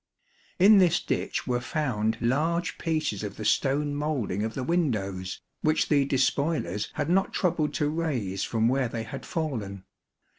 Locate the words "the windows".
4.55-5.41